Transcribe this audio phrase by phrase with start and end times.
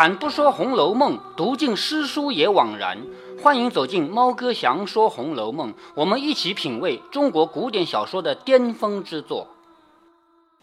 [0.00, 2.96] 开坛不说《红楼梦》，读尽诗书也枉然。
[3.42, 9.46] 欢迎走进猫哥祥说《红楼梦》，我们一起品味中国古典小说的巅峰之作。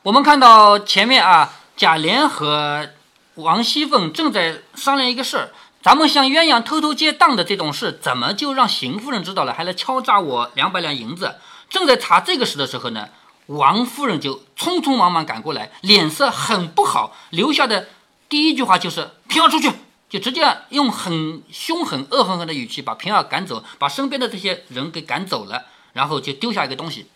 [0.02, 2.90] 我们看到前面啊，贾琏和
[3.36, 5.50] 王熙凤正在商量一个事儿。
[5.84, 11.36] 咱们向鸳鸯偷偷借当的这种事，怎么就让邢夫人知道了，还来敲诈我两百两银子？
[11.70, 13.10] 正在查这个事的时候呢，
[13.46, 17.90] 王夫人就匆匆忙忙赶过来，脸色很不好，留下的。
[18.30, 19.72] 第一句话就是平儿出去，
[20.10, 27.08] 就直接用很凶狠、恶狠狠的语气把平儿赶走，把身边的这些人给赶走了，然后就丢下一个东西，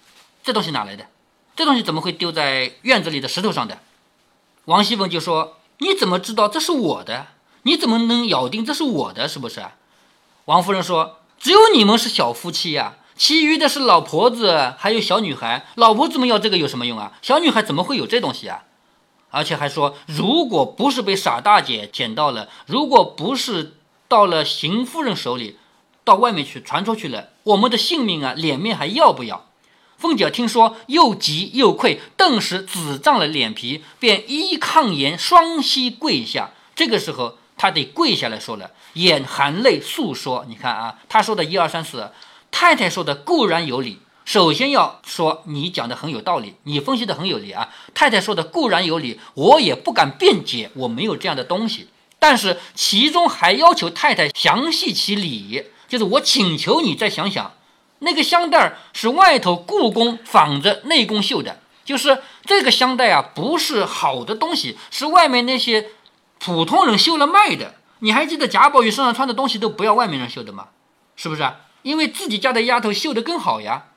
[0.44, 1.08] 这东西哪来的？
[1.56, 3.80] 这东西怎么会丢在院子里的石头上的？
[4.66, 7.28] 王熙凤就说：“你怎么知道这是我的？
[7.64, 9.28] 你怎么能咬定这是我的？
[9.28, 9.66] 是不是？”
[10.46, 15.68] 王夫人说：“只有你们是小夫妻呀，其余的是老婆子还有小女孩。
[15.76, 17.14] 老婆子们要这个有什么用啊？
[17.22, 18.64] 小女孩怎么会有这东西啊？”
[19.32, 25.58] 而且还说，如果不是被傻大姐捡到了，如果不是到了邢夫人手里，
[26.04, 29.48] 到外面去传出去了，我们的性命啊，脸面还要不要？
[29.98, 36.52] 凤姐听说，又急又愧，顿时紫涨了脸皮，便一抗言，双膝跪下。
[36.76, 40.44] 这个时候，她得跪下来说了，眼含泪诉说。
[40.50, 42.12] 你看啊，她说的一二三四，
[42.50, 44.00] 太太说的固然有理。
[44.32, 47.68] 首先要说，你讲的很有道理，你分析的很有理啊。
[47.94, 51.90] 太太说的固然有理，我也不敢辩解，我没有这样的东西。
[52.18, 57.52] 但是其中还要求太太详细其理，就是我请求你再想想，
[58.00, 65.90] 那个香袋儿是外头故宫仿着内宫绣的，就是这个香袋啊，不是好的东西，是外面那些
[66.40, 67.76] 普通人绣了卖的。
[68.00, 70.70] 你还记得贾宝玉身上穿的东西都不要外面人绣的吗？
[71.18, 71.52] 是不是？
[71.82, 73.88] 因为自己家的丫头绣的更好呀。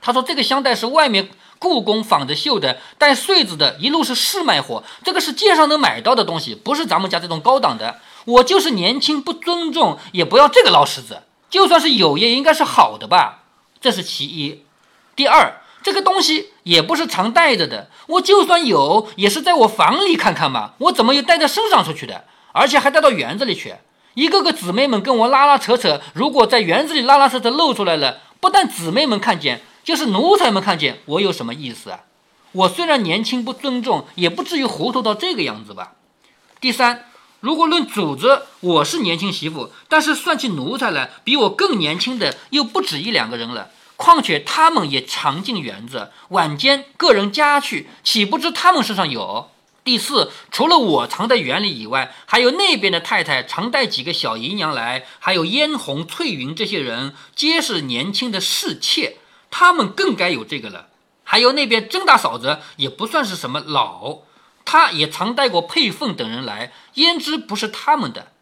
[0.00, 1.28] 他说：“这个香袋是外面
[1.58, 4.84] 故宫仿的绣的，带穗子的，一路是市卖货。
[5.02, 7.98] 这个是街上能买到的东西，不是咱们家这种高档的。
[8.24, 11.22] 我就是年轻，不尊重，也不要这个老狮子。
[11.50, 13.42] 就算是有，也应该是好的吧？
[13.80, 14.62] 这是其一。
[15.16, 17.90] 第二，这个东西也不是常带着的。
[18.06, 20.72] 我就算有，也是在我房里看看嘛。
[20.78, 22.24] 我怎么又带在身上出去的？
[22.52, 23.74] 而且还带到园子里去。
[24.14, 32.00] 一个个姊妹们跟我拉拉扯扯，如果在园子里拉拉扯扯露出来了，不但姊妹们看见。”就是奴才们看见我有什么意思啊？
[32.52, 35.94] 我虽然年轻不尊重，也不至于糊涂到这个样子吧。
[36.60, 37.06] 第三，
[37.40, 43.70] 如果论主子，我是年轻媳妇，但是算起奴才来，比我更年轻的又不止一两个人了。
[43.96, 49.48] 况且他们也常进园子，晚间个人家去，岂不知他们身上有？
[49.84, 59.16] 第四，除了我藏在园里以外，还有那边的太太常带几个小姨娘来，还有嫣红、翠云这些人，皆是年轻的侍妾。
[59.50, 60.88] 他们更该有这个了，
[61.24, 64.18] 还有那边甄大嫂子也不算是什么老，
[64.64, 68.32] 她也常带过佩凤等人来，胭脂不是他们的。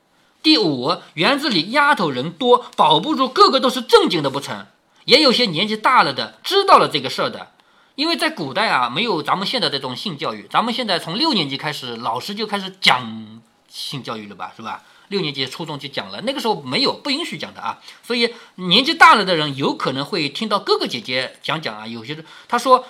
[0.43, 4.67] 第五，园子里丫头人多，保不住个个都是正经的不成？
[5.05, 7.53] 也有些年纪大了的，知道了这个事儿的，
[7.95, 14.83] 因为在古代啊，没有咱们现在这种性教育，咱们现在从六年级开始，老师就开始讲性教育了吧，是吧？
[15.09, 21.87] 六年级初中就讲了，那个时候没有不允许讲的啊，所以年纪大了的人有可能会听到哥哥姐姐讲讲啊。
[21.87, 22.17] 有些
[22.49, 22.85] 他说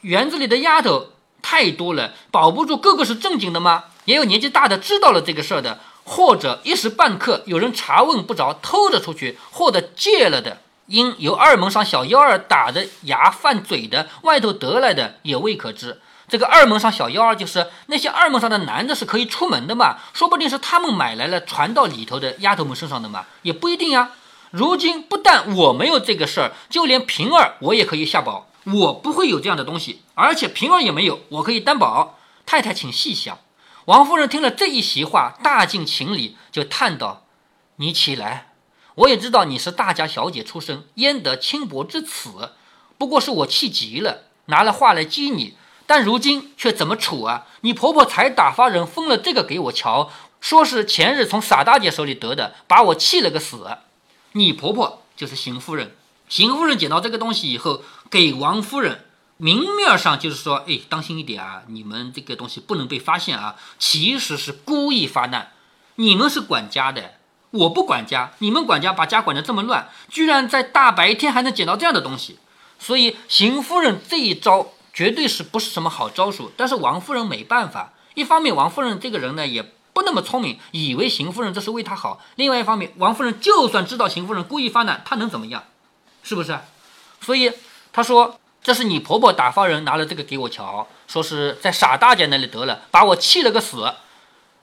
[0.00, 1.10] 园子里的丫头
[1.42, 3.84] 太多了，保不住个个是正经的吗？
[4.04, 16.00] 也有年纪大的知道了这个事儿的，或者一时半刻有人查问不着，偷着出去，或者借了的，因由二门上小幺儿打的牙犯嘴的，外头得来的也未可知。
[16.30, 19.98] 这个二门上小幺儿就是那些二门上的男的，是可以出门的嘛？
[20.12, 23.26] 说不定是他们买来了传到里头的丫头们身上的嘛？
[23.42, 24.12] 也不一定呀。
[24.52, 32.18] 如今不但我没有这个事儿，就连平儿我也可以下保，我不会有这样的东西，而且平儿也没有，我可以担保。
[32.46, 33.38] 太太，请细想。
[33.86, 37.24] 王夫人听了这一席话，大尽情理，就叹道
[37.76, 38.52] ：“你起来，
[38.94, 42.52] 我也知道你是大家小姐出身，焉得轻薄之此？
[42.98, 45.56] 不过是我气急了，拿了话来激你。”
[45.90, 47.48] 但如今却怎么处啊？
[47.62, 50.08] 你婆婆才打发人封了这个给我瞧，
[50.40, 53.76] 说是前日从傻大姐手里得的，把我气了个死。
[54.34, 55.96] 你婆婆就是邢夫人，
[56.28, 59.04] 邢夫人捡到这个东西以后，给王夫人
[59.36, 63.56] 明面上就是说，哎，当心一点啊，你们这个东西不能被发现啊。
[63.80, 65.50] 其实是故意发难。
[65.96, 67.14] 你们是管家的，
[67.50, 72.38] 我不管家，你们管家把家管得这么乱，居然在大白天还能捡到这样的东西，
[72.78, 74.68] 所以邢夫人这一招。
[75.00, 76.52] 绝对是不是什么好招数？
[76.58, 77.94] 但是王夫人没办法。
[78.12, 79.62] 一方面，王夫人这个人呢也
[79.94, 85.64] 不那么聪明，以为邢夫人这是为她好；另外一方面，王夫人就算知道邢夫人故意发难，她能怎么样？
[86.22, 86.58] 是不是？
[87.22, 87.50] 所以
[87.94, 93.94] 她说：“这是你婆婆打发人拿了这个给我瞧，说是在傻大姐那里得了，把我气了个死。”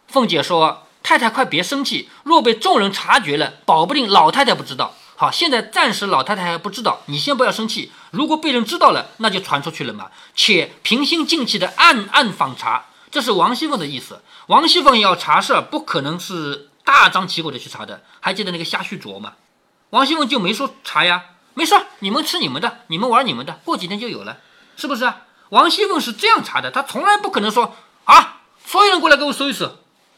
[0.07, 4.93] 凤姐说：“太太快别生气，若被众人察觉了，保不定老太太不知道。
[5.15, 7.91] 好，现在暂时老太太还不知道，你先不要生气。
[8.11, 10.11] 如果被人知道了，那就传出去了嘛。
[10.35, 14.21] 且平心静气的暗暗访查，这是王熙凤的意思。
[14.47, 18.03] 王熙凤要查事儿，不可能是大张旗鼓的去查的。
[18.19, 19.33] 还记得那个夏旭卓吗？
[19.91, 21.23] 王熙凤就没说查呀，
[21.53, 24.37] 没事，你们吃你们的，你们玩你们的，过几天就有了，
[24.75, 25.23] 是不是啊？
[25.49, 29.77] 王熙凤是这样查的，她从来不可能说啊，所有人过来给我搜一搜。”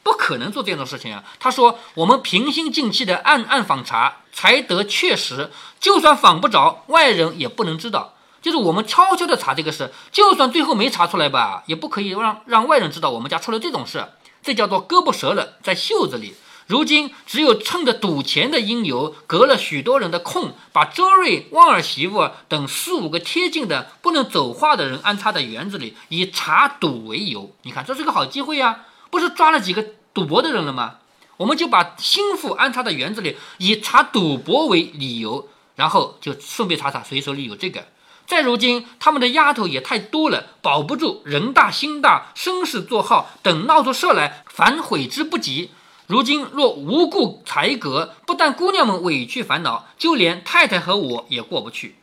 [0.09, 1.23] 不可能做这样的事情啊！
[1.39, 5.51] 他说：“我们平心静气的暗暗访查，才得确实。
[5.79, 8.15] 就算访不着，外人也不能知道。
[8.41, 14.03] 就是我们悄悄的查这个事，就算最后没查出来吧，也不可以让让外人知道我们家出了这种事。
[14.41, 16.33] 这叫做胳膊折了，在袖子里。
[16.65, 27.51] 如今只有趁着赌钱的因由，隔了许多人的空，把周瑞、旺儿媳妇等四五个贴近的、不能走话的人安插在园子里，以查赌为由。
[27.61, 28.85] 你看，这是个好机会呀！
[29.11, 30.95] 不是抓了几个。”赌博的人了吗？
[31.37, 37.87] 我们就把心腹安插在园子里，以查赌博为理由，然后就顺便查查谁手里有这个。
[38.27, 45.71] 再如今，他们的丫头也太多了，保不住人大心大，生事做号，等闹出事来，反悔之不及。
[46.07, 51.95] 如今若无故裁革，不但姑娘们委屈烦恼，就连太太和我也过不去。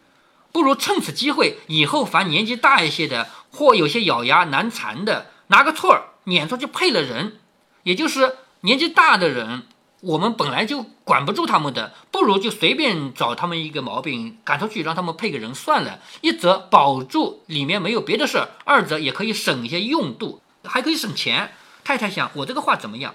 [0.51, 7.39] 不如趁此机会，以后凡年纪大一些的，或有些咬牙难缠的，拿个错儿撵出去配了人。
[7.87, 9.63] 也就是年纪大的人，
[10.01, 16.01] 我们本来就管不住他们的，不如就随便找他们一个毛病赶出去，让他们配个人算了。
[16.21, 21.53] 一则保住里面没有别的事儿，二则也可以省一些用度，还可以省钱。
[21.85, 23.15] 太太想，我这个话怎么样？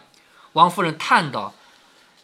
[0.54, 1.54] 王夫人叹道：“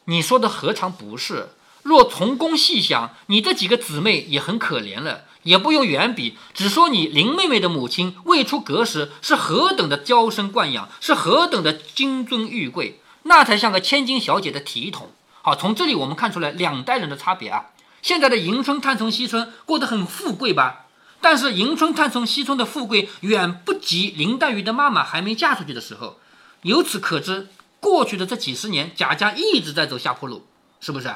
[0.06, 1.50] 你说的何尝不是？
[1.84, 15.12] 若从公细想，你这几个姊妹也很可怜了。”也不用远比，只说你林妹妹的母亲未出阁时是何等的娇生惯养，是何等的金尊玉贵，那才像个千金小姐的体统。
[15.42, 17.68] 好，从这里我们看出来两代人的差别啊。
[18.02, 20.88] 现在的迎春、探春、惜春过得很富贵吧？
[21.22, 26.20] 但是迎春、探春、惜春的富贵远不及林黛玉的妈妈还没嫁出去的时候。
[26.64, 27.48] 由此可知，
[27.80, 30.46] 过去的这几十年，贾家一直在走下坡路，
[30.82, 31.16] 是不是？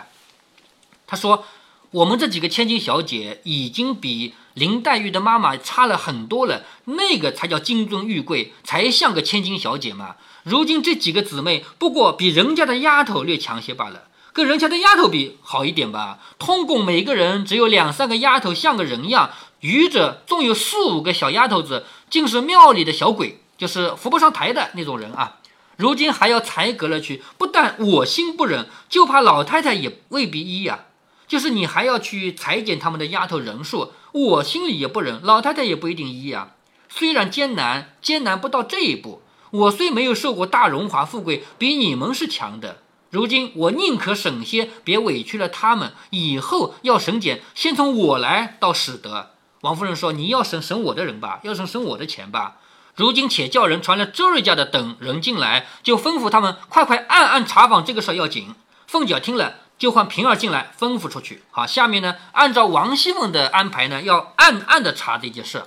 [1.06, 1.46] 他说。
[1.92, 10.16] 我们这几个千金小姐已经比林黛玉的妈妈差了很多了，那个才叫金尊玉贵，才像个千金小姐嘛。
[10.44, 16.20] 如今这几个姊妹不过比人家的丫头略强些罢了，跟人家的丫头比好一点吧。
[16.40, 25.40] 通共每个人只有两三个丫头像个人样，余者纵有四五个小丫头子，竟是庙里的小鬼，就是扶不上台的那种人啊。
[25.76, 30.86] 如今还要裁革了去，不但我心不忍，就怕老太太也未必依呀。
[31.32, 36.56] 就是你还要去裁减他们的丫头人数，我心里也不忍，老太太也不一定依啊。
[36.90, 39.22] 虽然艰难，艰难不到这一步。
[39.52, 42.80] 我虽没有受过大荣华富贵，比你们是强的。
[43.12, 45.94] 如今我宁可省些，别委屈了他们。
[46.10, 49.32] 以后要省俭，先从我来，倒使得。
[49.62, 52.58] 王夫人说：“你要省省我的人吧，要省省我的钱吧。
[52.98, 58.54] 如今且叫人传了周瑞家的等人进来，就吩咐他们快快暗暗查访这个事儿要紧。”
[58.86, 59.56] 凤姐听了。
[59.82, 61.42] 就换平儿进来吩咐出去。
[61.50, 65.64] 好，下面呢，按照王熙凤的安排呢，要暗暗的查这件事。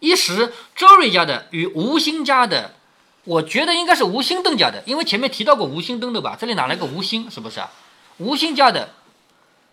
[0.00, 2.74] 一时周瑞家的与吴兴家的，
[3.24, 6.36] 我觉得应该是吴兴邓家的，因为前面提到过吴兴登的吧？
[6.38, 7.30] 这里哪来个吴兴？
[7.30, 7.70] 是不是啊？
[8.18, 8.90] 吴兴家的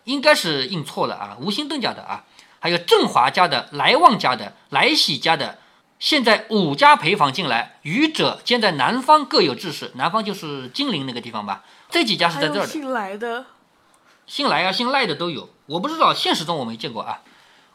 [0.04, 2.24] 应该是印错了啊，吴兴邓家的啊，
[2.60, 5.58] 还有振华家的、来旺家的、来喜家的，
[5.98, 11.62] 现在五家陪房进来，余者兼在南方各有志士，南方就是金陵那个地方吧？
[11.90, 12.66] 这几家是在这儿的。
[12.66, 13.44] 新来的。
[14.26, 17.20] 姓来啊，姓赖的都有，我不知道，现实中我没见过啊。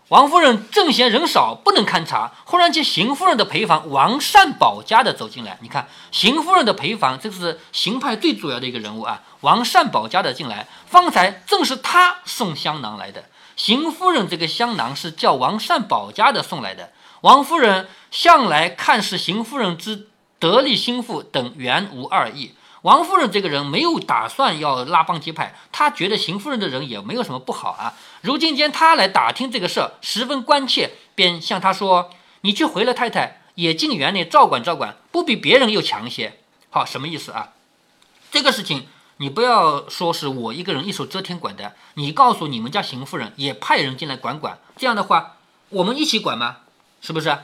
[0.10, 5.58] 王夫人正嫌人少不能勘察，忽然间邢夫人的陪房王善保家的走进来。
[5.62, 9.22] 你看，邢夫人的陪房，这是邢派最主要的一个人物啊。
[9.42, 13.26] 王善保家的进来，方才正是他送香囊来的。
[13.58, 16.94] 邢夫人这个香囊是叫王善保家的送来的。
[17.22, 20.08] 王夫人向来看是邢夫人之
[20.40, 22.54] 得力心腹，等原无二意。
[22.88, 27.94] 王夫人这个人没有打算要拉帮结派，她觉得邢夫人的人也没有什么不好啊。
[28.22, 32.12] 如今见她来打听这个事儿，十分关切，便向她说
[32.44, 36.40] ：“你去回了太太，也进园内照管照管，不比别人又强些。”
[36.72, 37.50] 好，什么意思啊？
[38.32, 44.60] 这个事情你不要说是我一个人一手遮天管的，你告诉你们家邢夫人也派人进来管管。
[44.78, 45.36] 这样的话，
[45.68, 46.60] 我们一起管吗？
[47.02, 47.38] 是不是？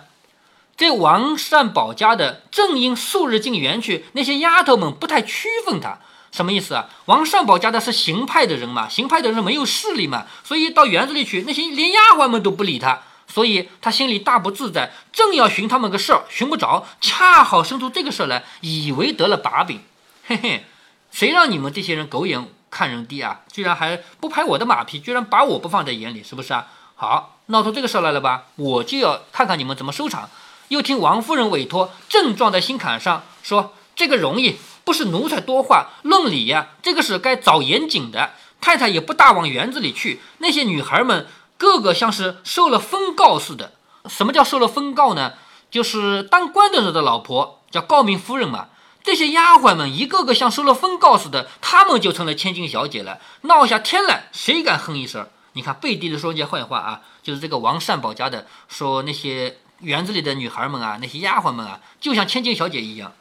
[0.76, 6.00] 这王善保家的正因素日进园去，那些丫头们不太区分他，
[6.32, 6.90] 什么意思啊？
[7.06, 19.80] 王善保家的是行派的人嘛，行派的人没有势力嘛，所以到园子里去，那些连丫鬟们都不理他，所以他心里大不自在，正要寻他们个事儿，寻不着，恰好生出这个事儿来，以为得了把柄。
[20.26, 20.66] 嘿嘿，
[21.12, 23.42] 谁让你们这些人狗眼看人低啊？
[23.52, 26.66] 居然还不拍我的马屁，居然把我不放在眼里，是不是啊？
[26.96, 28.46] 好，闹出这个事儿来了吧？
[28.56, 30.28] 我就要看看你们怎么收场。
[30.70, 38.32] 又听王夫人委托，正撞在心坎上，说这个容易，不是奴才多话，论理呀，这个是该找严谨的。
[38.60, 41.28] 太太也不大往园子里去，那些女孩们
[41.58, 43.74] 个个像是受了封告似的。
[44.08, 45.34] 什么叫受了封告呢？
[45.70, 48.68] 就是当官的人的老婆叫诰命夫人嘛。
[49.04, 53.20] 这些丫鬟们一个个像收了封告似的，她们就成了千金小姐了。
[53.42, 55.28] 闹下天来，谁敢哼一声？
[55.54, 63.14] 你看背地里说人家坏话啊，就是这个王善保家的说那些园子里的女孩们啊，那些丫鬟们啊，就像千金小姐一样。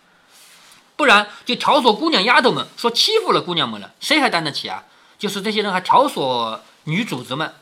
[0.96, 4.84] 不然就挑唆姑娘丫头们说欺负了姑娘们了，谁还担得起啊？
[5.18, 7.54] 就是这些人还挑唆女主子们，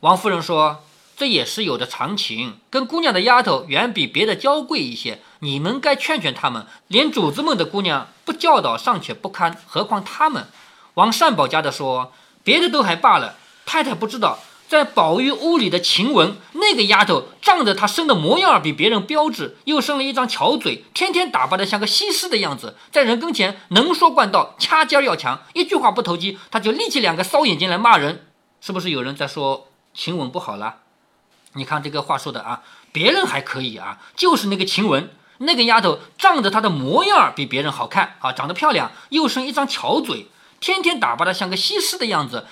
[0.00, 0.84] 王夫人说
[1.16, 6.66] 这也是有的常情，跟姑娘的丫头远比别的娇贵一些，你们该劝劝他们。
[6.88, 10.46] 连主子们的姑娘不教导尚且不堪，何况他们？
[10.94, 12.12] 王善保家的说，
[12.44, 14.38] 别的都还罢了，太太不知道，
[14.68, 28.26] 在宝玉屋里的晴雯那个丫头，仗着她生的模样比别人标致，又生了一张巧嘴，天天打扮的像个西施的样子，在人跟前能说惯道，掐尖要强，一句话不投机，她就立起两个骚眼睛来骂人。
[28.60, 30.76] 是不是有人在说晴雯不好了？
[31.52, 35.08] 你看这个话说的啊，别人还可以啊，就是那个晴雯
[35.38, 40.26] 那个丫头，仗着她的模样比别人好看啊，长得漂亮，又生一张巧嘴，
[40.58, 42.46] 天天打扮的像个西施的样子。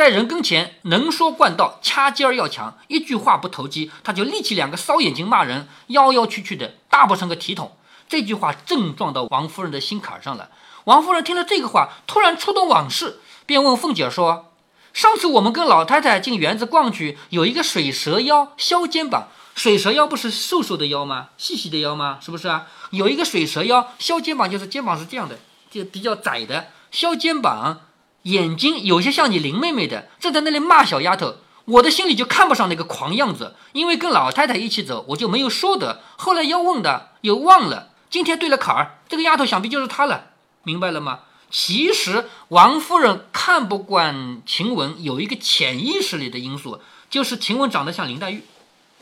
[0.00, 7.76] 在人跟前能说惯道，掐尖儿要强，一句话不投机，他就立起两个骚眼睛骂人，妖妖曲曲的，大不成个体统。
[8.08, 10.48] 这句话正撞到王夫人的心坎上了。
[10.84, 14.54] 王夫人听了这个话，突然触动往事，便问凤姐说
[14.94, 19.28] ：“上次我们跟老太太进园子逛去，有一个水蛇腰削肩膀。
[19.54, 21.28] 水蛇腰不是瘦瘦的腰吗？
[21.36, 22.18] 细细的腰吗？
[22.22, 22.68] 是不是啊？
[22.92, 25.38] 有一个水蛇腰削肩膀，就是肩膀是这样的，
[25.70, 27.82] 就比较窄的削肩膀。”
[28.22, 36.02] 眼睛有些像你林妹妹的，正在那里骂小丫头，我的心里就看不上那个狂样子，因为跟老太太一起走，我就没有说的。
[36.16, 40.32] 后来要问的又忘了，今天对了坎儿，这个丫头想必就是她了，
[40.64, 41.20] 明白了吗？
[41.50, 48.44] 其实王夫人看不惯晴雯，有一个潜意识里的因素，就是晴雯长得像林黛玉，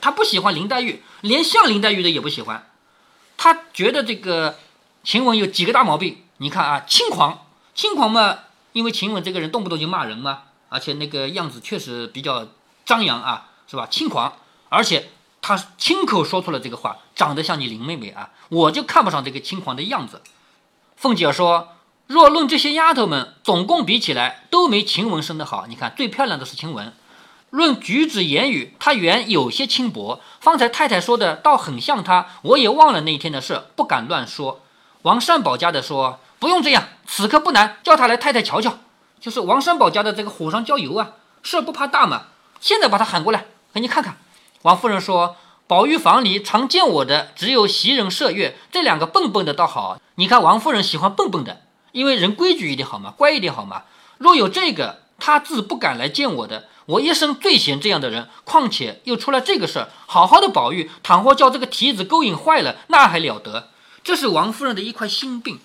[0.00, 2.70] 她不喜欢林黛玉，连像林黛玉的也不喜欢，
[3.36, 4.58] 她觉得这个
[5.02, 8.38] 晴雯有几个大毛病，你看啊，轻狂，轻狂嘛。
[8.78, 12.46] 因为晴雯这个人动不动就骂人嘛，而且那个样子确实比较
[12.84, 13.88] 张扬啊，是吧？
[13.90, 14.34] 轻狂，
[14.68, 15.10] 而且
[15.42, 20.22] 他亲口说出了这个话，长得像你林妹妹啊，我就看不上这个轻狂的样子。
[20.94, 21.70] 凤姐说
[22.06, 25.66] ：“若论这些丫头们，总共比起来都没晴雯生得好。
[25.66, 26.94] 你看最漂亮的是晴雯。
[27.50, 30.20] 论举止言语，她原有些轻薄。
[30.38, 34.60] 方才太太说的倒很像她，我也忘了那天的事，不敢乱说。”
[35.02, 36.20] 王善保家的说。
[36.38, 38.78] 不用这样，此刻不难，叫他来太太瞧瞧。
[39.20, 41.10] 就是王三宝家的这个火上浇油啊，
[41.42, 42.26] 事不怕大嘛。
[42.60, 44.18] 现在把他喊过来，给你看看。
[44.62, 50.00] 王夫人说：“宝玉房里常见我的只有袭人、麝月这两个笨笨的倒好。
[50.14, 53.82] 你看王夫人喜欢笨笨的，因为人规矩一点好嘛，乖一点好嘛。
[54.18, 56.68] 若有这个，他自不敢来见我的。
[56.86, 63.68] 我一生最嫌这样的人，况且又出了这个事儿，好好的宝玉，倘或叫这个蹄子勾引坏了，那还了得？
[64.02, 65.60] 这是王夫人的一块心病。”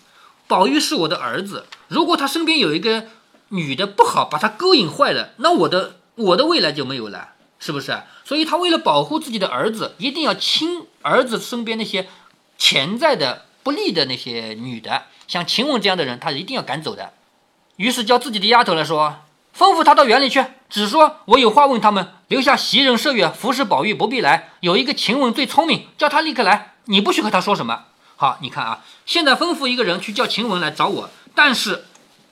[0.54, 3.06] 宝玉是我的儿子，如果他身边有一个
[3.50, 8.04] 女的不好，把他勾引坏了，那我的我的未来就没有了，是不是？
[8.24, 12.08] 所以他为了保护自己的儿子，一定要亲儿子身边那些
[12.56, 17.14] 潜在的不利的那些女的，像晴雯这样的人，他一定要赶走的。
[17.78, 19.22] 于是叫自己的丫头来说，
[19.58, 24.52] 吩咐他到园里去，只说我有话问他们，留下袭人、麝月服侍宝玉，不必来。
[24.60, 27.86] 有一个晴雯最聪明，叫他立刻来，你不许和他说什么。
[28.16, 31.86] 好，你看啊，现在吩咐一个人去叫晴雯来找我，但是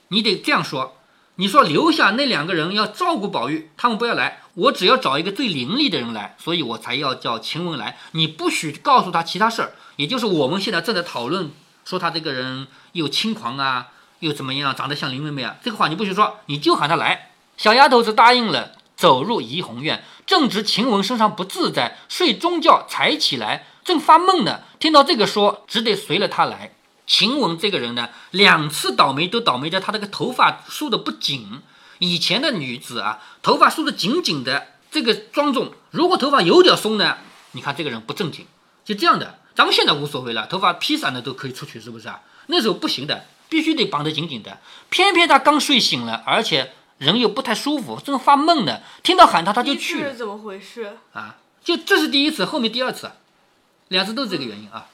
[0.08, 0.96] 你得这样说，
[1.36, 7.98] 你说留下那两个人要照顾宝玉，他们不要来，我只要找一个最伶俐的人来，所以我才要叫晴雯来。
[8.12, 11.50] 你不许告诉他其他事儿，也就是我们现在正在讨论，
[11.84, 13.88] 说他这个人又轻狂啊，
[14.20, 17.30] 又怎么样，长得像林妹妹啊，这个话你不许说，你就喊他来。
[17.56, 23.66] 小丫头子答应了，走入怡红院，正值晴雯身上不自在，睡中觉才起来。
[23.84, 26.74] 正发梦呢，听到这个说，只得随了他来。
[27.04, 31.60] 晴雯这个人呢，两次倒霉都倒霉在她那个头发梳的不紧。
[31.98, 35.72] 以前的女子啊，头发梳的紧紧的，这个庄重。
[35.90, 37.18] 如果头发有点松呢，
[37.52, 38.46] 你看这个人不正经，
[38.84, 39.38] 就这样的。
[39.54, 42.20] 咱们现在无所谓了，头发披散的都可以出去，是不是啊？
[42.46, 44.58] 那时候不行的，必须得绑得紧紧的。
[44.88, 50.14] 偏偏他刚睡醒了，而且人又不太舒服，正发梦呢，听到喊他，他就去了。
[50.14, 51.36] 怎么回事啊？
[51.62, 53.10] 就这是第一次，后面第二次。
[53.92, 54.86] 两次都是这个原因啊，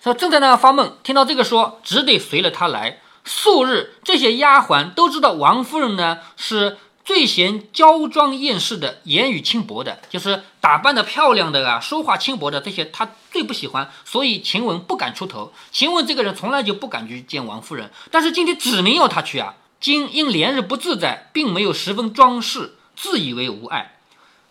[0.00, 3.00] 说正在那发梦，听到这个说，只得随了他来。
[3.24, 13.90] 素日这些丫鬟都知道王夫人呢是最嫌娇妆艳饰的，言语轻薄的，就是打扮的漂亮的啊，说话轻薄的这些，她最不喜欢。
[14.04, 15.52] 所以晴雯不敢出头。
[15.72, 19.54] 晴雯这个人从来就不敢去见王夫人，但是今天指明要她去啊。
[19.80, 23.97] 今因连日不自在，并没有十分装饰，自以为无碍。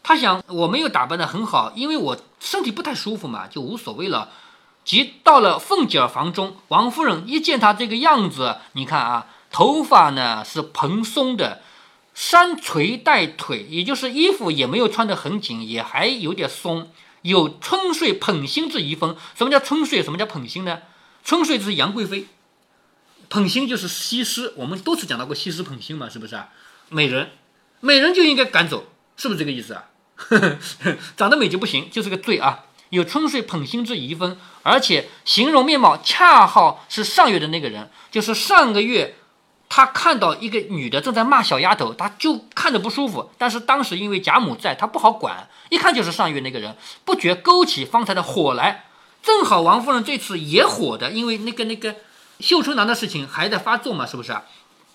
[0.07, 4.29] 他想我没有打扮的很好，因为我身体不太舒服嘛，就无所谓了。
[4.85, 11.61] 即到了凤姐儿房中，王夫人一见他这个样子，你看啊，头发呢是蓬松的，
[12.13, 16.89] 山垂带腿，也就是衣服也没有穿得很紧，也还有点松，
[17.23, 19.17] 有春睡捧心之遗风。
[19.35, 20.01] 什么叫春睡？
[20.01, 20.83] 什么叫捧心呢？
[21.25, 22.27] 春睡就是杨贵妃，
[23.27, 24.53] 捧心就是西施。
[24.55, 26.47] 我们多次讲到过西施捧心嘛，是不是啊？
[26.87, 27.31] 美人，
[27.81, 28.85] 美人就应该赶走，
[29.17, 29.83] 是不是这个意思啊？
[31.15, 32.65] 长得美就不行，就是个罪啊！
[32.89, 39.15] 有春睡捧心之遗风，而且形容面貌恰好是上月的那个人，就是上个月
[39.67, 43.29] 他看到一个女的正在骂小丫头，他就看着不舒服。
[43.37, 48.85] 但是当时因为贾母在，他不好管，一看就是上月那个人，不觉勾起方才的火来。
[49.21, 51.97] 正好王夫人这次也火的，因为那个那个
[52.39, 54.33] 绣春囊的事情还在发作嘛，是不是？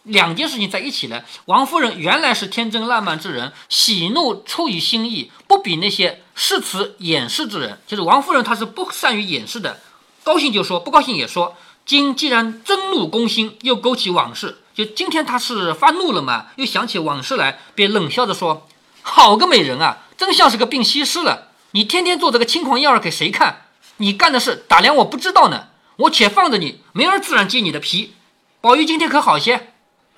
[0.04, 1.24] 两件事情在一起了。
[1.44, 7.78] 王夫人原来是天真烂漫之人，喜怒出于心意，不比那些饰词掩饰之人。
[7.86, 9.80] 就是王夫人，她是不善于掩饰的，
[10.24, 11.56] 高兴就说，不高兴也说。
[11.84, 18.68] 今既然真怒攻心，又勾起往事，就今天她是发怒了嘛，又想起往事来，便冷笑着说
[19.02, 21.48] ：“好个美人啊，真像是个病西施了。
[21.72, 23.66] 你天天做这个轻狂样儿给谁看？
[23.96, 28.14] 你干的事打量我不知道呢，我且放着你，明儿自然揭你的皮。
[28.60, 29.70] 宝玉今天可好些？”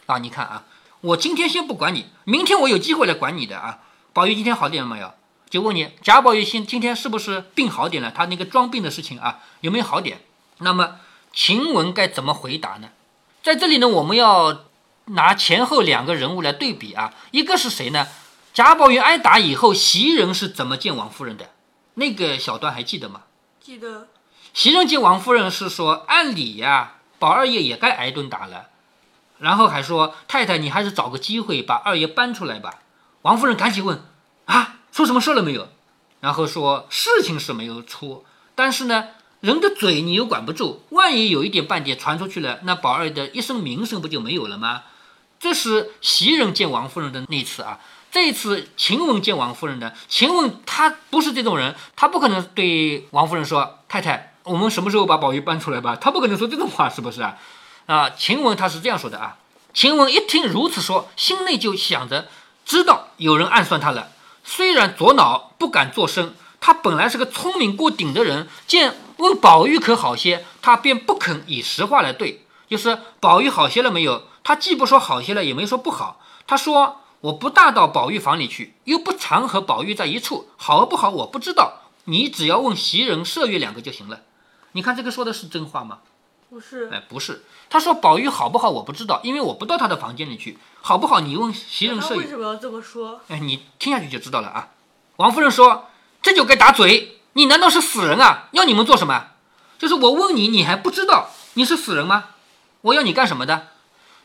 [0.06, 0.64] 啊，你看啊，
[1.00, 3.80] 我今天先不管你，明天我有机会来管你的啊。
[4.12, 5.12] 宝玉今天好点了没有？
[5.50, 8.10] 就问你，贾宝玉今今天是不是病好点了？
[8.10, 10.20] 他那个装病的事情啊，有没有好点？
[10.58, 10.96] 那么
[11.32, 12.88] 晴雯该怎么回答呢？
[13.42, 14.64] 在这里呢，我们要
[15.06, 17.14] 拿前后两个人物来对比啊。
[17.30, 18.08] 一个是谁呢？
[18.52, 21.50] 贾宝玉挨打以后，袭人是怎么见王夫人的？
[21.94, 23.22] 那个小段还记得吗？
[23.60, 24.08] 记得。
[24.52, 28.68] 袭人见王夫人是说，按理呀，宝二爷也该挨顿打了。
[29.44, 32.78] 然后还说：“太太，你还是找个机会把二爷搬出来吧。”
[33.20, 34.02] 王夫人赶紧问
[34.46, 35.68] ：“啊，出什么事了没有？”
[36.20, 39.08] 然后说：“事情是没有出，但是呢，
[39.40, 44.84] 人的嘴你又管不住，万一有一点半点传出去了，那宝二爷的一声名声不就没有了吗？”
[45.38, 47.78] 这是袭人见王夫人的那次啊。
[48.10, 57.36] 这一次晴雯见王夫人的，晴雯她不是这种人，她不可能对王夫人说：“太太，我们什么时候把宝玉搬出来吧？”她不可能说这种话，是不是啊？
[57.86, 59.36] 啊，晴雯她是这样说的啊。
[59.72, 62.28] 晴雯一听如此说，心内就想着，
[62.64, 64.10] 知道有人暗算她了。
[64.44, 74.28] 虽然左脑不敢作声，她本来是个聪明过顶的人，见问宝玉可好些，她便不肯以实话来对，就是宝玉好些了没有？
[74.44, 76.20] 她既不说好些了，也没说不好。
[76.46, 81.80] 她说我不大到宝玉房里去，又不常和宝玉在一处，好和不好我不知道。
[82.04, 84.20] 你只要问袭人、麝月两个就行了。
[84.72, 85.98] 你看这个说的是真话吗？
[86.54, 87.42] 不是，哎，不是。
[87.68, 90.56] 他说宝玉好不好，我不知道，因为我不到他的房间里去。
[90.80, 91.96] 好不好，你问袭人。
[91.96, 93.20] 为什么要这么说？
[93.26, 94.68] 哎，你听下去就知道了啊。
[95.16, 95.86] 王夫人说
[96.22, 98.50] ：“这就该打嘴，你难道是死人啊？
[98.52, 99.30] 要你们做什么？
[99.80, 102.26] 就是我问你，你还不知道你是死人吗？
[102.82, 103.70] 我要你干什么的？”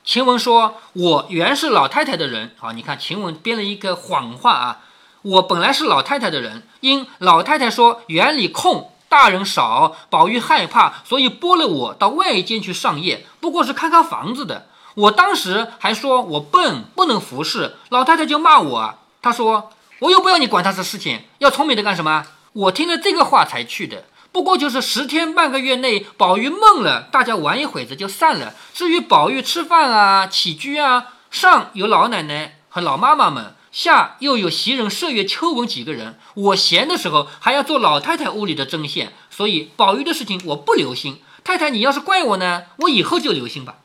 [0.06, 4.82] 晴雯说：“我原是老太太的人。”好，你看晴雯编了一个谎话啊。
[5.24, 8.94] 我本来是老太太的人，因老太太说园里空。
[9.10, 14.67] 大人少，宝玉害怕，所以拨了我到外间去上夜，不过是看看房子的。
[14.95, 18.95] 我当时还说我笨，不能服侍，老太太就骂我。
[19.22, 22.26] 她说我又不要你管她的事情，要聪明的干什么？
[22.54, 24.06] 我听了这个话才去的。
[24.32, 28.54] 不过就是十天半个月内，宝玉梦了，大家玩一会子就散了。
[28.76, 33.56] 至于宝玉吃饭啊、起居啊，上有老奶奶和老妈妈们。
[33.71, 41.21] 下又有袭人、麝月、秋纹几个人，我闲的时候还要做老太太屋里的针线，所以宝玉的事情我不留心。
[41.43, 43.77] 太太，你要是怪我呢，我以后就留心吧。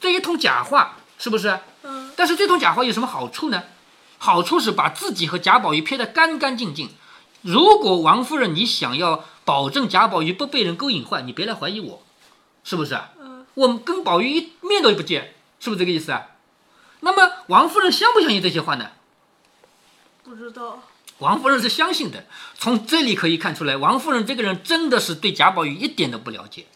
[0.00, 1.60] 这一通假话是不是？
[1.82, 2.12] 嗯。
[2.16, 3.64] 但是这通假话有什么好处呢？
[4.18, 6.90] 好处是把自己和贾宝玉撇得干干净净。
[7.42, 12.02] 如果王夫人你想要保证贾宝玉不被人勾引坏，你别来怀疑我，
[12.64, 12.98] 是不是？
[13.20, 13.46] 嗯。
[13.54, 16.26] 我们跟宝玉一面都不见，是不是这个意思啊？
[17.00, 18.90] 那么王夫人相不相信这些话呢？
[20.28, 20.82] 不知道，
[21.20, 22.26] 王夫人是相信的。
[22.58, 26.66] 从这里可以看出来，王夫人这个人真的是对贾宝玉一点都不了解。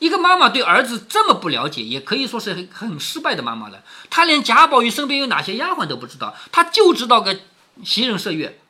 [0.00, 3.82] 一个妈妈对儿子这么不了解，也可以说是很很失败的妈妈了。
[4.10, 7.40] 她连贾宝玉身边有哪些丫鬟都不知道，她就知道个
[7.82, 8.60] 袭人、麝月。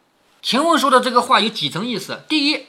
[0.43, 2.23] 晴雯说的这个话有几层意思？
[2.29, 2.67] 第一，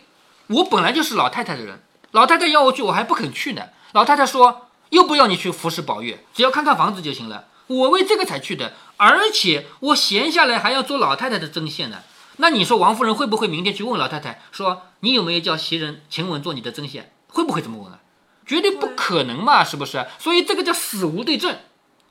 [0.47, 3.61] 我本来就是老太太的人，老太太要我去，我还不肯去呢。
[3.93, 7.45] 老太太说又不要你去服侍宝玉，只要看看房子就行了。
[7.67, 12.03] 我为这个才去的，而且我闲下来还要做老太太的针线呢。
[12.37, 17.11] 那你说王夫人会不会明天去问老太太说你有没有叫袭人、晴雯做你的针线？
[17.27, 17.99] 会不会这么问啊？
[18.45, 20.05] 绝对不可能嘛，是不是？
[20.19, 21.57] 所以这个叫死无对证，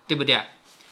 [0.09, 0.43] 对不对？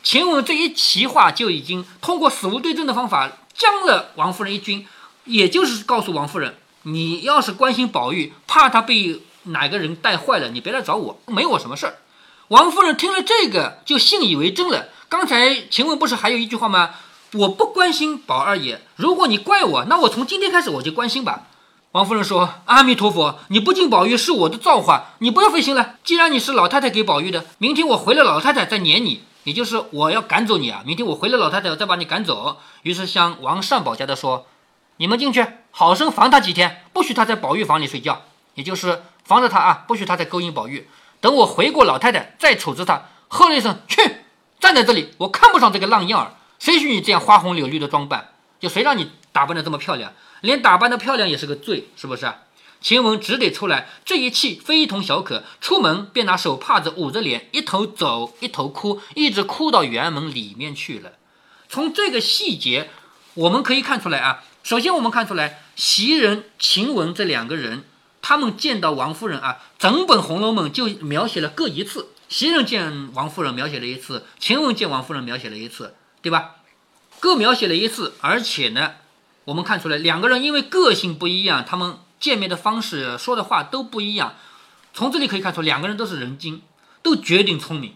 [0.05, 4.87] 晴雯这一席话就已经通过死无对证的方法将了王夫人一军，
[5.25, 11.99] 也就是告诉王夫人，你要是关心宝玉，怕他被哪个人带坏了，你别来找我，没我什么事儿。
[12.47, 14.91] 王夫人听了这个就信以为真了。
[15.09, 16.91] 刚才晴雯不是还有一句话吗？
[17.33, 21.45] 我不关心宝二爷，如果你怪我，那我从今天开始我就关心吧。
[21.93, 25.95] 王夫人说：“阿弥陀佛，你不敬宝玉是我的造化，你不要费心了。
[26.05, 30.83] 既然你是老太太给宝玉的，明天我回了老太太再撵你，也就是我要赶走你啊。
[30.85, 34.47] 明天我回了老太太，我再把你赶走。”于是向王善保家的说
[34.99, 38.21] ：“你们进去，好生防他几天，不许他在宝玉房里睡觉，
[38.55, 40.87] 也就是防着他啊，不许他再勾引宝玉。
[41.23, 44.01] 等我回过老太太再处置他。”喝了一声：“去，
[44.61, 48.33] 站在这里，我看不上这个浪样儿。”谁许你这样花红柳绿的装扮？
[48.59, 50.13] 就谁让你打扮的这么漂亮？
[50.41, 52.33] 连打扮的漂亮也是个罪，是不是？
[52.81, 55.45] 晴雯只得出来，这一气非同小可。
[55.61, 61.13] 出门便拿手帕子捂着脸，一头走一头哭，一直哭到园门里面去了。
[61.69, 62.91] 从这个细节，
[63.35, 64.45] 我们可以看出来啊。
[64.63, 67.85] 首先，我们看出来袭人、晴雯这两个人，
[68.21, 72.09] 他们见到王夫人啊，整本《红楼梦》就描写了各一次。
[72.29, 75.95] 袭人见王夫人描写了一次，晴雯见王夫人描写了一次。
[76.21, 76.57] 对吧？
[77.21, 78.97] 各描写了一次，而且呢，
[79.45, 84.35] 我们看出来两个人因为个性不一样，他们见面的方式、说的话都不一样。
[84.93, 86.63] 从这里可以看出，两个人都是人精，
[87.03, 87.95] 都绝顶聪明，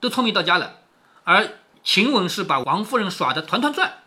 [0.00, 0.78] 都聪明到家了。
[1.24, 3.98] 而晴雯是把王夫人耍得团团转，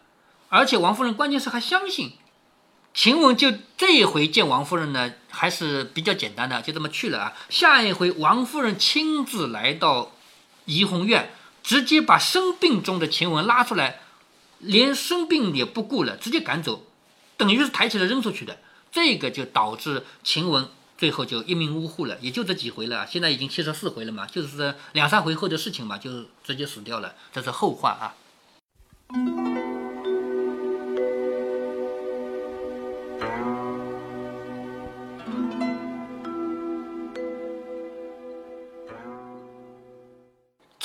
[0.50, 2.14] 而且王夫人关键是还相信。
[2.96, 7.34] 晴雯就这一回见王夫人呢，还是比较简单的，就这么去了啊。
[7.50, 10.14] 下一回王夫人亲自来到
[10.66, 11.34] 怡红院。
[11.64, 14.02] 直接把生病中的晴雯拉出来，
[14.60, 16.84] 连生病也不顾了，直接赶走，
[17.38, 18.58] 等于是抬起来扔出去的。
[18.92, 23.08] 这个就导致晴雯最后就一命呜呼了，也就这几回了。
[23.08, 27.16] 现在已经七十四回了嘛，就是两三回后的事情嘛，就直接死掉了。
[27.32, 28.14] 这是后话啊。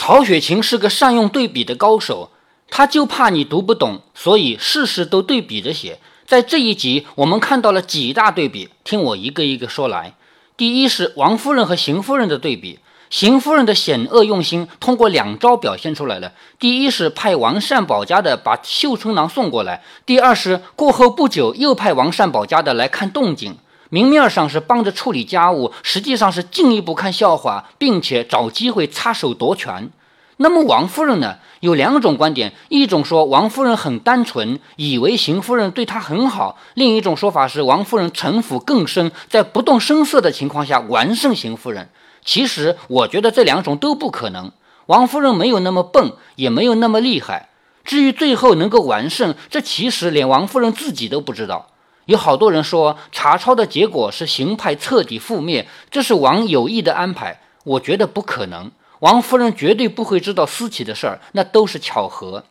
[0.09, 2.31] 曹雪芹是个善用对比的高手，
[2.71, 6.01] 他就怕你读不懂，所以事事都对比着写。
[6.27, 10.15] 在这一集，我们看到了几大对比，听我一个一个说来。
[10.57, 12.79] 第一是王夫人和邢夫人的对比，
[13.11, 16.33] 邢夫人的险恶用心通过两招表现出来了。
[16.59, 23.59] 第一是派王善保家的把绣春囊送过来，第二是过后不久又派王善保家的来看动静。
[23.91, 29.91] 明面上是帮着处理家务，实际上是进一步看笑话，并且找机会插手夺权。
[30.39, 31.37] 那么王夫人呢？
[31.61, 41.89] 有两种观点，一种说王夫人很单纯，以为邢夫人对她很好；另一种说法是王夫人城府更深，在不动声色的情况下完胜邢夫人。
[42.25, 44.53] 其实我觉得这两种都不可能，
[44.87, 47.49] 王夫人没有那么笨，也没有那么厉害。
[47.85, 51.67] 至于最后能够完胜，这其实连王夫人自己都不知道。
[52.05, 58.71] 有好多人说查抄的结果是邢派彻底覆灭，这是王有意的安排，我觉得不可能。
[59.01, 62.45] 王夫人绝对不会知道私企的事儿，那都是巧合。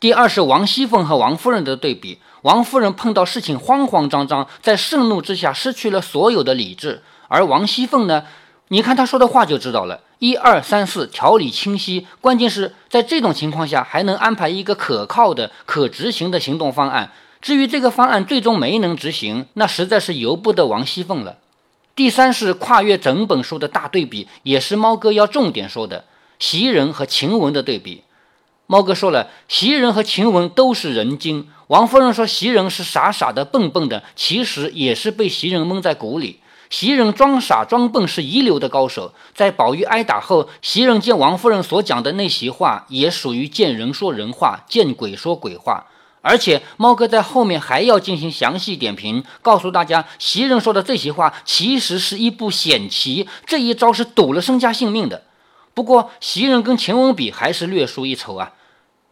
[0.00, 8.24] 第二是王熙凤和王夫人的对比，王夫人碰到事情慌慌张张，在盛怒之下失去了所有的理智，而王熙凤呢，
[8.68, 17.12] 你看她说的话就知道了，一二三四条理清晰，关键是在这种情况下还能安排一个可靠的、可执行的行动方案。
[17.40, 21.36] 至于这个方案最终没能执行，那实在是由不得王熙凤了。
[21.96, 26.04] 第三是跨越整本书的大对比，也是猫哥要重点说的
[26.38, 28.02] 袭人和晴雯的对比。
[28.66, 31.48] 猫哥说了，袭人和晴雯都是人精。
[31.68, 36.40] 王夫人说袭人是傻傻的、笨笨的，其实也是被袭人蒙在鼓里。
[36.70, 39.14] 袭人装傻装笨是一流的高手。
[39.34, 45.86] 在宝玉挨打后，袭人见王夫人所讲的那席话，也属于见人说人话，见鬼说鬼话。
[46.26, 55.24] 而且猫哥在后面还要进行详细点评，告诉大家袭人说的这些话其实是一步险棋，这一招是赌了身家性命的。
[55.74, 58.52] 不过袭人跟晴雯比还是略输一筹啊。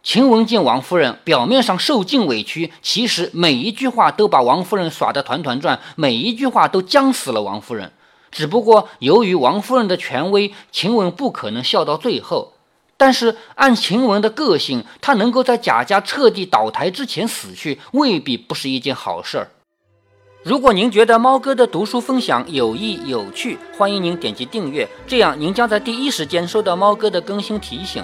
[0.01, 7.91] 晴雯见王夫人表面上受尽委屈，其实每一句话都把王夫人耍得团团转，每一句话都僵死了王夫人。
[8.31, 12.52] 只不过由于王夫人的权威，晴雯不可能笑到最后。
[12.97, 19.49] 但是按晴雯的个性，她能够在贾家彻底倒台之前死去，未必不是一件好事儿。
[20.43, 28.03] 如果您觉得猫哥的读书分享有益有趣，欢迎您点击订阅，这样您将在第一时间收到猫哥的更新提醒。